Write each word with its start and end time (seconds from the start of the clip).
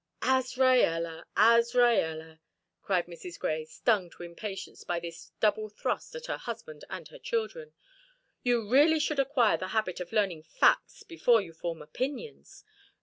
"Azraella, 0.23 1.25
Azraella," 1.37 2.39
cried 2.81 3.05
Mrs. 3.05 3.37
Grey, 3.37 3.65
stung 3.65 4.09
to 4.09 4.23
impatience 4.23 4.83
by 4.83 4.99
this 4.99 5.31
double 5.39 5.69
thrust 5.69 6.15
at 6.15 6.25
her 6.25 6.37
husband 6.37 6.83
and 6.89 7.09
her 7.09 7.19
children. 7.19 7.73
"You 8.41 8.67
really 8.67 8.99
should 8.99 9.19
acquire 9.19 9.57
the 9.57 9.67
habit 9.77 9.99
of 9.99 10.11
learning 10.11 10.41
facts 10.41 11.03
before 11.03 11.39
you 11.39 11.53
form 11.53 11.83
opinions. 11.83 12.63